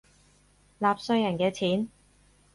[0.79, 1.87] 納稅人嘅錢